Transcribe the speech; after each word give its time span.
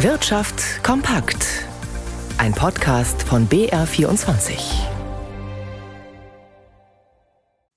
Wirtschaft 0.00 0.84
kompakt. 0.84 1.64
Ein 2.36 2.52
Podcast 2.52 3.22
von 3.22 3.48
BR24. 3.48 4.58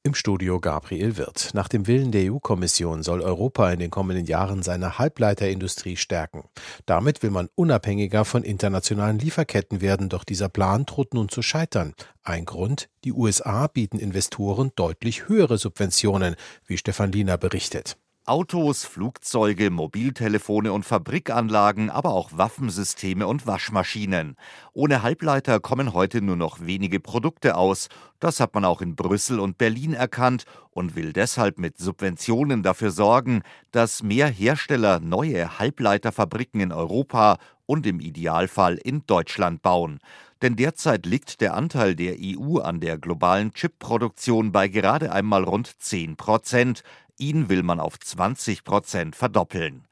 Im 0.04 0.14
Studio 0.14 0.60
Gabriel 0.60 1.16
Wirth. 1.16 1.52
Nach 1.54 1.70
dem 1.70 1.88
Willen 1.88 2.12
der 2.12 2.30
EU-Kommission 2.30 3.04
soll 3.04 3.22
Europa 3.22 3.72
in 3.72 3.80
den 3.80 3.90
kommenden 3.90 4.26
Jahren 4.26 4.64
seine 4.64 5.00
Halbleiterindustrie 5.00 5.96
stärken. 5.96 6.44
Damit 6.86 7.24
will 7.24 7.32
man 7.32 7.48
unabhängiger 7.56 8.26
von 8.26 8.44
internationalen 8.44 9.18
Lieferketten 9.18 9.80
werden, 9.80 10.10
doch 10.10 10.26
dieser 10.26 10.50
Plan 10.50 10.86
droht 10.86 11.14
nun 11.14 11.30
zu 11.30 11.42
scheitern. 11.42 11.94
Ein 12.24 12.44
Grund, 12.44 12.90
die 13.06 13.14
USA 13.14 13.68
bieten 13.68 13.98
Investoren 13.98 14.74
deutlich 14.76 15.30
höhere 15.30 15.58
Subventionen, 15.58 16.36
wie 16.66 16.78
Stefan 16.78 17.14
Liener 17.14 17.38
berichtet. 17.38 17.98
Autos, 18.30 18.86
Flugzeuge, 18.86 19.72
Mobiltelefone 19.72 20.72
und 20.72 20.86
Fabrikanlagen, 20.86 21.90
aber 21.90 22.14
auch 22.14 22.30
Waffensysteme 22.38 23.26
und 23.26 23.48
Waschmaschinen. 23.48 24.36
Ohne 24.72 25.02
Halbleiter 25.02 25.60
kommen 25.60 25.94
heute 25.94 26.22
nur 26.22 26.36
noch 26.36 26.60
wenige 26.62 27.00
Produkte 27.00 27.56
aus. 27.56 27.88
Das 28.20 28.40
hat 28.40 28.54
man 28.54 28.66
auch 28.66 28.84
in 28.84 28.96
Brüssel 28.96 29.40
und 29.40 29.58
Berlin 29.58 29.94
erkannt 29.94 30.44
und 30.70 30.96
will 30.96 31.12
deshalb 31.12 31.58
mit 31.58 31.80
Subventionen 31.80 32.62
dafür 32.62 32.92
sorgen, 32.92 33.42
dass 33.72 34.04
mehr 34.04 34.28
Hersteller 34.28 35.00
neue 35.00 35.58
Halbleiterfabriken 35.58 36.62
in 36.62 36.72
Europa 36.72 37.40
und 37.66 37.88
im 37.88 38.00
Idealfall 38.00 38.78
in 38.78 39.08
Deutschland 39.08 39.64
bauen. 39.64 40.00
Denn 40.42 40.56
derzeit 40.56 41.06
liegt 41.06 41.42
der 41.42 41.54
Anteil 41.54 41.96
der 41.96 42.16
EU 42.20 42.60
an 42.60 42.80
der 42.80 42.98
globalen 42.98 43.54
Chipproduktion 43.54 44.52
bei 44.52 44.68
gerade 44.70 45.12
einmal 45.12 45.44
rund 45.44 45.82
10 45.82 46.16
Prozent. 46.16 46.84
Ihn 47.18 47.50
will 47.50 47.64
man 47.64 47.82
auf 47.82 48.00
20 48.00 48.64
Prozent 48.64 49.16
verdoppeln. 49.16 49.86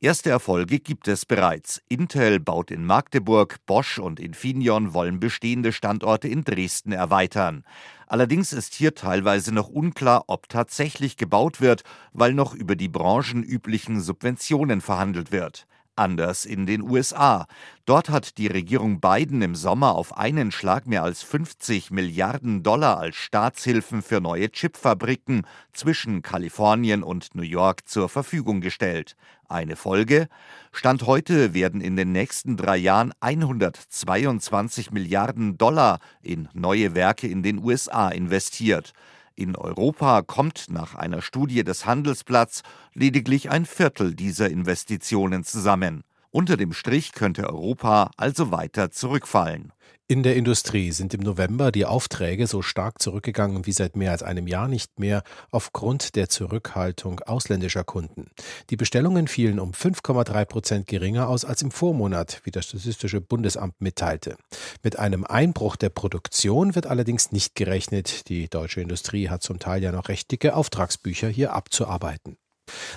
Erste 0.00 0.28
Erfolge 0.28 0.80
gibt 0.80 1.08
es 1.08 1.24
bereits. 1.24 1.80
Intel 1.88 2.38
baut 2.38 2.70
in 2.70 2.84
Magdeburg, 2.84 3.56
Bosch 3.64 3.98
und 3.98 4.20
Infineon 4.20 4.92
wollen 4.92 5.18
bestehende 5.18 5.72
Standorte 5.72 6.28
in 6.28 6.44
Dresden 6.44 6.92
erweitern. 6.92 7.64
Allerdings 8.06 8.52
ist 8.52 8.74
hier 8.74 8.94
teilweise 8.94 9.54
noch 9.54 9.70
unklar, 9.70 10.24
ob 10.26 10.50
tatsächlich 10.50 11.16
gebaut 11.16 11.62
wird, 11.62 11.84
weil 12.12 12.34
noch 12.34 12.54
über 12.54 12.76
die 12.76 12.90
branchenüblichen 12.90 14.02
Subventionen 14.02 14.82
verhandelt 14.82 15.32
wird. 15.32 15.66
Anders 15.96 16.44
in 16.44 16.66
den 16.66 16.82
USA. 16.82 17.46
Dort 17.84 18.08
hat 18.08 18.38
die 18.38 18.46
Regierung 18.46 19.00
Biden 19.00 19.42
im 19.42 19.54
Sommer 19.54 19.94
auf 19.94 20.16
einen 20.16 20.50
Schlag 20.50 20.86
mehr 20.86 21.02
als 21.02 21.22
50 21.22 21.90
Milliarden 21.90 22.62
Dollar 22.62 22.98
als 22.98 23.16
Staatshilfen 23.16 24.02
für 24.02 24.20
neue 24.20 24.50
Chipfabriken 24.50 25.46
zwischen 25.72 26.22
Kalifornien 26.22 27.02
und 27.02 27.34
New 27.34 27.42
York 27.42 27.88
zur 27.88 28.08
Verfügung 28.08 28.60
gestellt. 28.60 29.16
Eine 29.48 29.76
Folge? 29.76 30.28
Stand 30.72 31.06
heute 31.06 31.54
werden 31.54 31.80
in 31.80 31.96
den 31.96 32.12
nächsten 32.12 32.56
drei 32.56 32.76
Jahren 32.76 33.12
122 33.20 34.90
Milliarden 34.90 35.58
Dollar 35.58 36.00
in 36.22 36.48
neue 36.54 36.94
Werke 36.94 37.28
in 37.28 37.42
den 37.42 37.62
USA 37.62 38.08
investiert. 38.08 38.92
In 39.36 39.56
Europa 39.56 40.22
kommt 40.22 40.66
nach 40.68 40.94
einer 40.94 41.20
Studie 41.20 41.64
des 41.64 41.86
Handelsblatts 41.86 42.62
lediglich 42.92 43.50
ein 43.50 43.66
Viertel 43.66 44.14
dieser 44.14 44.48
Investitionen 44.48 45.42
zusammen. 45.42 46.04
Unter 46.36 46.56
dem 46.56 46.72
Strich 46.72 47.12
könnte 47.12 47.48
Europa 47.48 48.10
also 48.16 48.50
weiter 48.50 48.90
zurückfallen. 48.90 49.72
In 50.08 50.24
der 50.24 50.34
Industrie 50.34 50.90
sind 50.90 51.14
im 51.14 51.20
November 51.20 51.70
die 51.70 51.84
Aufträge 51.84 52.48
so 52.48 52.60
stark 52.60 53.00
zurückgegangen 53.00 53.66
wie 53.66 53.72
seit 53.72 53.94
mehr 53.94 54.10
als 54.10 54.24
einem 54.24 54.48
Jahr 54.48 54.66
nicht 54.66 54.98
mehr 54.98 55.22
aufgrund 55.52 56.16
der 56.16 56.28
Zurückhaltung 56.28 57.20
ausländischer 57.20 57.84
Kunden. 57.84 58.32
Die 58.70 58.76
Bestellungen 58.76 59.28
fielen 59.28 59.60
um 59.60 59.70
5,3 59.70 60.44
Prozent 60.44 60.86
geringer 60.88 61.28
aus 61.28 61.44
als 61.44 61.62
im 61.62 61.70
Vormonat, 61.70 62.40
wie 62.42 62.50
das 62.50 62.64
Statistische 62.64 63.20
Bundesamt 63.20 63.80
mitteilte. 63.80 64.36
Mit 64.82 64.98
einem 64.98 65.22
Einbruch 65.24 65.76
der 65.76 65.90
Produktion 65.90 66.74
wird 66.74 66.88
allerdings 66.88 67.30
nicht 67.30 67.54
gerechnet. 67.54 68.28
Die 68.28 68.48
deutsche 68.48 68.80
Industrie 68.80 69.28
hat 69.28 69.44
zum 69.44 69.60
Teil 69.60 69.84
ja 69.84 69.92
noch 69.92 70.08
recht 70.08 70.32
dicke 70.32 70.56
Auftragsbücher 70.56 71.28
hier 71.28 71.52
abzuarbeiten. 71.52 72.38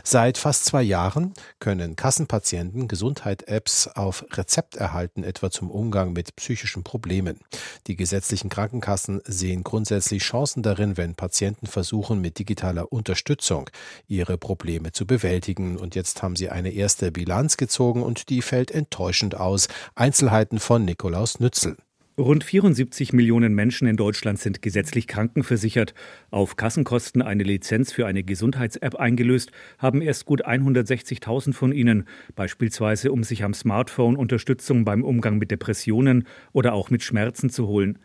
Seit 0.03 0.37
fast 0.37 0.65
zwei 0.65 0.83
Jahren 0.83 1.33
können 1.59 1.95
Kassenpatienten 1.95 2.87
Gesundheit-Apps 2.87 3.87
auf 3.87 4.25
Rezept 4.31 4.75
erhalten, 4.75 5.23
etwa 5.23 5.51
zum 5.51 5.69
Umgang 5.69 6.13
mit 6.13 6.35
psychischen 6.35 6.83
Problemen. 6.83 7.39
Die 7.87 7.95
gesetzlichen 7.95 8.49
Krankenkassen 8.49 9.21
sehen 9.25 9.63
grundsätzlich 9.63 10.23
Chancen 10.23 10.63
darin, 10.63 10.97
wenn 10.97 11.15
Patienten 11.15 11.67
versuchen, 11.67 12.21
mit 12.21 12.39
digitaler 12.39 12.91
Unterstützung 12.91 13.69
ihre 14.07 14.37
Probleme 14.37 14.91
zu 14.91 15.05
bewältigen. 15.05 15.77
Und 15.77 15.95
jetzt 15.95 16.23
haben 16.23 16.35
sie 16.35 16.49
eine 16.49 16.71
erste 16.71 17.11
Bilanz 17.11 17.57
gezogen 17.57 18.03
und 18.03 18.29
die 18.29 18.41
fällt 18.41 18.71
enttäuschend 18.71 19.35
aus. 19.35 19.67
Einzelheiten 19.95 20.59
von 20.59 20.85
Nikolaus 20.85 21.39
Nützel. 21.39 21.77
Rund 22.19 22.43
74 22.43 23.13
Millionen 23.13 23.53
Menschen 23.53 23.87
in 23.87 23.95
Deutschland 23.95 24.39
sind 24.39 24.63
gesetzlich 24.63 25.05
krankenversichert. 25.05 25.93
Auf 26.31 26.55
Kassenkosten 26.55 27.21
eine 27.21 27.43
Lizenz 27.43 27.91
für 27.91 28.07
eine 28.07 28.23
Gesundheits-App 28.23 28.95
eingelöst, 28.95 29.51
haben 29.77 30.01
erst 30.01 30.25
gut 30.25 30.43
160.000 30.43 31.53
von 31.53 31.71
ihnen, 31.71 32.07
beispielsweise 32.35 33.11
um 33.11 33.23
sich 33.23 33.43
am 33.43 33.53
Smartphone 33.53 34.15
Unterstützung 34.15 34.83
beim 34.83 35.03
Umgang 35.03 35.37
mit 35.37 35.51
Depressionen 35.51 36.27
oder 36.53 36.73
auch 36.73 36.89
mit 36.89 37.03
Schmerzen 37.03 37.51
zu 37.51 37.67
holen. 37.67 37.99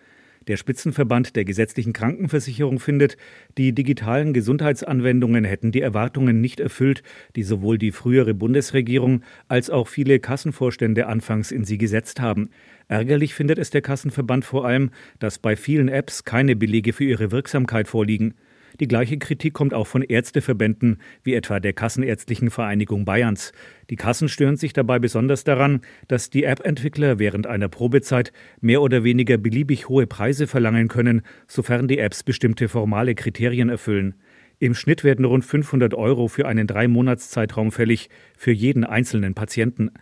Der 0.48 0.56
Spitzenverband 0.56 1.36
der 1.36 1.44
gesetzlichen 1.44 1.92
Krankenversicherung 1.92 2.80
findet, 2.80 3.16
die 3.58 3.72
digitalen 3.72 4.32
Gesundheitsanwendungen 4.32 5.44
hätten 5.44 5.70
die 5.70 5.80
Erwartungen 5.80 6.40
nicht 6.40 6.58
erfüllt, 6.58 7.02
die 7.36 7.44
sowohl 7.44 7.78
die 7.78 7.92
frühere 7.92 8.34
Bundesregierung 8.34 9.22
als 9.46 9.70
auch 9.70 9.86
viele 9.86 10.18
Kassenvorstände 10.18 11.06
anfangs 11.06 11.52
in 11.52 11.64
sie 11.64 11.78
gesetzt 11.78 12.20
haben. 12.20 12.50
Ärgerlich 12.88 13.34
findet 13.34 13.58
es 13.58 13.70
der 13.70 13.82
Kassenverband 13.82 14.44
vor 14.44 14.66
allem, 14.66 14.90
dass 15.18 15.38
bei 15.38 15.54
vielen 15.54 15.88
Apps 15.88 16.24
keine 16.24 16.56
Belege 16.56 16.92
für 16.92 17.04
ihre 17.04 17.30
Wirksamkeit 17.30 17.86
vorliegen. 17.86 18.34
Die 18.82 18.88
gleiche 18.88 19.16
Kritik 19.16 19.54
kommt 19.54 19.74
auch 19.74 19.86
von 19.86 20.02
Ärzteverbänden, 20.02 21.00
wie 21.22 21.34
etwa 21.34 21.60
der 21.60 21.72
Kassenärztlichen 21.72 22.50
Vereinigung 22.50 23.04
Bayerns. 23.04 23.52
Die 23.90 23.94
Kassen 23.94 24.28
stören 24.28 24.56
sich 24.56 24.72
dabei 24.72 24.98
besonders 24.98 25.44
daran, 25.44 25.82
dass 26.08 26.30
die 26.30 26.42
App-Entwickler 26.42 27.20
während 27.20 27.46
einer 27.46 27.68
Probezeit 27.68 28.32
mehr 28.60 28.82
oder 28.82 29.04
weniger 29.04 29.38
beliebig 29.38 29.88
hohe 29.88 30.08
Preise 30.08 30.48
verlangen 30.48 30.88
können, 30.88 31.22
sofern 31.46 31.86
die 31.86 31.98
Apps 31.98 32.24
bestimmte 32.24 32.66
formale 32.66 33.14
Kriterien 33.14 33.68
erfüllen. 33.68 34.16
Im 34.58 34.74
Schnitt 34.74 35.04
werden 35.04 35.26
rund 35.26 35.44
500 35.44 35.94
Euro 35.94 36.26
für 36.26 36.48
einen 36.48 36.66
Drei-Monats-Zeitraum 36.66 37.70
fällig, 37.70 38.10
für 38.36 38.50
jeden 38.50 38.82
einzelnen 38.82 39.34
Patienten. 39.34 39.92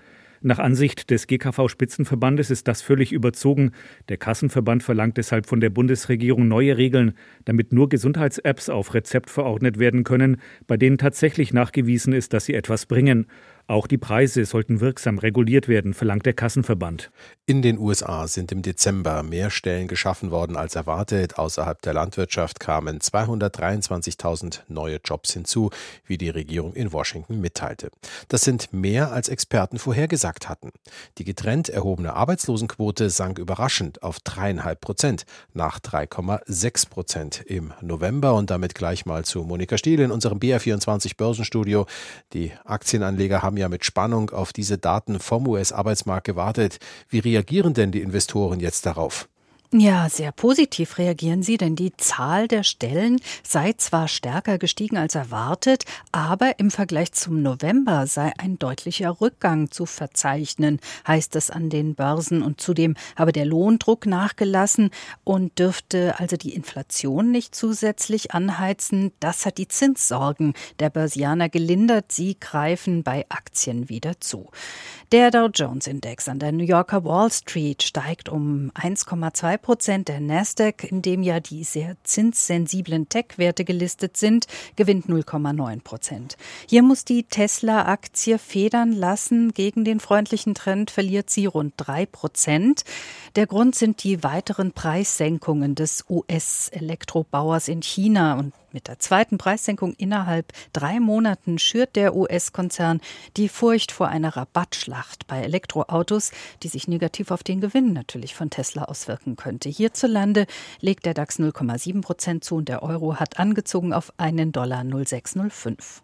Nach 0.43 0.59
Ansicht 0.59 1.11
des 1.11 1.27
GKV-Spitzenverbandes 1.27 2.51
ist 2.51 2.67
das 2.67 2.81
völlig 2.81 3.13
überzogen. 3.13 3.73
Der 4.09 4.17
Kassenverband 4.17 4.83
verlangt 4.83 5.19
deshalb 5.19 5.45
von 5.45 5.61
der 5.61 5.69
Bundesregierung 5.69 6.49
neue 6.49 6.79
Regeln, 6.79 7.13
damit 7.45 7.75
nur 7.75 7.91
Gesundheits-Apps 7.91 8.71
auf 8.71 8.95
Rezept 8.95 9.29
verordnet 9.29 9.79
werden 9.79 10.03
können, 10.03 10.39
bei 10.67 10.79
denen 10.79 10.97
tatsächlich 10.97 11.53
nachgewiesen 11.53 12.15
ist, 12.15 12.33
dass 12.33 12.47
sie 12.47 12.55
etwas 12.55 12.87
bringen. 12.87 13.27
Auch 13.71 13.87
die 13.87 13.99
Preise 13.99 14.45
sollten 14.47 14.81
wirksam 14.81 15.19
reguliert 15.19 15.69
werden, 15.69 15.95
verlangt 15.95 16.27
der 16.27 16.33
Kassenverband. 16.33 17.13
In 17.47 17.63
den 17.63 17.79
USA 17.79 18.27
sind 18.27 18.51
im 18.51 18.63
Dezember 18.63 19.23
mehr 19.23 19.49
Stellen 19.49 19.87
geschaffen 19.87 20.33
worden 20.33 20.57
als 20.57 20.75
erwartet. 20.75 21.39
Außerhalb 21.39 21.81
der 21.81 21.95
Landwirtschaft 21.95 22.59
kamen 22.59 22.99
223.000 22.99 24.63
neue 24.67 24.99
Jobs 25.05 25.35
hinzu, 25.35 25.71
wie 26.05 26.19
die 26.19 26.31
Regierung 26.31 26.75
in 26.75 26.93
Washington 26.93 27.41
mitteilte. 27.41 27.93
Das 28.27 28.41
sind 28.41 28.73
mehr 28.73 29.13
als 29.13 29.29
Experten 29.29 29.79
vorhergesagt 29.79 30.49
hatten. 30.49 30.71
Die 31.19 31.25
getrennt 31.25 31.69
erhobene 31.69 32.15
Arbeitslosenquote 32.15 33.09
sank 33.09 33.39
überraschend 33.39 34.03
auf 34.03 34.19
dreieinhalb 34.19 34.81
Prozent 34.81 35.27
nach 35.55 35.79
3,6 35.79 36.89
Prozent 36.89 37.43
im 37.47 37.73
November 37.83 38.35
und 38.35 38.51
damit 38.51 38.75
gleich 38.75 39.07
mal 39.07 39.25
zu 39.25 39.45
Monika 39.45 39.79
Stiel 39.79 40.01
in 40.01 40.11
unserem 40.11 40.41
BR24 40.41 41.17
Börsenstudio. 41.17 41.87
Die 42.33 42.51
Aktienanleger 42.65 43.43
haben 43.43 43.60
ja 43.61 43.69
mit 43.69 43.85
Spannung 43.85 44.31
auf 44.31 44.53
diese 44.53 44.79
Daten 44.79 45.21
vom 45.21 45.47
US-Arbeitsmarkt 45.47 46.27
gewartet. 46.27 46.79
Wie 47.09 47.21
reagieren 47.21 47.75
denn 47.75 47.93
die 47.93 48.01
Investoren 48.01 48.59
jetzt 48.59 48.87
darauf? 48.87 49.29
Ja, 49.73 50.09
sehr 50.09 50.33
positiv 50.33 50.99
reagieren 50.99 51.45
sie, 51.45 51.57
denn 51.57 51.77
die 51.77 51.97
Zahl 51.97 52.49
der 52.49 52.65
Stellen 52.65 53.21
sei 53.45 53.73
zwar 53.75 54.09
stärker 54.09 54.59
gestiegen 54.59 54.97
als 54.97 55.15
erwartet, 55.15 55.85
aber 56.11 56.59
im 56.59 56.73
Vergleich 56.73 57.13
zum 57.13 57.41
November 57.41 58.09
sei 58.09 58.33
ein 58.37 58.59
deutlicher 58.59 59.21
Rückgang 59.21 59.71
zu 59.71 59.87
verzeichnen, 59.87 60.81
heißt 61.07 61.37
es 61.37 61.53
an 61.53 61.71
den 61.71 61.95
Börsen. 61.95 62.43
Und 62.43 62.61
zudem 62.61 62.97
habe 63.15 63.31
der 63.31 63.45
Lohndruck 63.45 64.07
nachgelassen 64.07 64.91
und 65.23 65.61
dürfte 65.61 66.19
also 66.19 66.37
die 66.37 66.53
Inflation 66.53 67.31
nicht 67.31 67.55
zusätzlich 67.55 68.33
anheizen. 68.35 69.13
Das 69.21 69.47
hat 69.47 69.57
die 69.57 69.69
Zinssorgen 69.69 70.55
der 70.81 70.91
Börsianer 70.91 71.49
gelindert. 71.49 72.11
Sie 72.11 72.37
greifen 72.41 73.05
bei 73.05 73.25
Aktien 73.29 73.89
wieder 73.89 74.19
zu. 74.19 74.51
Der 75.13 75.31
Dow 75.31 75.49
Jones 75.53 75.87
Index 75.87 76.29
an 76.29 76.41
der 76.41 76.51
New 76.51 76.65
Yorker 76.65 77.05
Wall 77.05 77.31
Street 77.31 77.85
steigt 77.85 78.29
um 78.29 78.73
1,2 78.73 79.60
Prozent. 79.63 80.09
Der 80.09 80.21
Nasdaq, 80.21 80.85
in 80.85 81.03
dem 81.03 81.23
ja 81.23 81.41
die 81.41 81.65
sehr 81.65 81.97
zinssensiblen 82.05 83.09
Tech-Werte 83.09 83.65
gelistet 83.65 84.17
sind, 84.17 84.47
gewinnt 84.77 85.07
0,9 85.07 85.83
Prozent. 85.83 86.37
Hier 86.69 86.83
muss 86.83 87.05
die 87.05 87.25
Tesla-Aktie 87.25 88.39
federn 88.39 88.93
lassen. 88.93 89.53
Gegen 89.53 89.85
den 89.85 90.01
freundlichen 90.01 90.55
Trend 90.55 90.91
verliert 90.91 91.31
sie 91.31 91.47
rund 91.47 91.75
drei 91.77 92.07
Prozent. 92.07 92.85
Der 93.37 93.47
Grund 93.47 93.75
sind 93.75 94.03
die 94.05 94.23
weiteren 94.23 94.73
Preissenkungen 94.73 95.75
des 95.75 96.05
US-Elektrobauers 96.09 97.69
in 97.69 97.83
China. 97.83 98.39
Und 98.39 98.53
mit 98.73 98.89
der 98.89 98.99
zweiten 98.99 99.39
Preissenkung 99.39 99.95
innerhalb 99.95 100.53
drei 100.73 101.01
Monaten 101.01 101.59
schürt 101.59 101.97
der 101.97 102.15
US-Konzern 102.15 103.01
die 103.37 103.49
Furcht 103.49 103.93
vor 103.93 104.09
einer 104.09 104.37
Rabattschlacht 104.37 105.27
bei 105.27 105.41
Elektroautos, 105.43 106.33
die 106.63 106.69
sich 106.69 106.89
negativ 106.89 107.31
auf 107.31 107.43
den 107.43 107.61
Gewinn 107.61 107.93
natürlich 107.93 108.35
von 108.35 108.51
Tesla 108.51 108.85
auswirken 108.85 109.37
könnte. 109.37 109.69
Hierzulande 109.69 110.47
legt 110.81 111.07
der 111.07 111.15
DAX 111.15 111.39
0,7 111.39 112.03
Prozent 112.03 112.45
zu 112.45 112.57
und 112.57 112.69
der 112.69 112.83
Euro 112.83 113.17
hat 113.17 113.39
angezogen 113.39 113.93
auf 113.93 114.13
einen 114.19 114.53
Dollar 114.53 114.85
0605. 114.85 116.03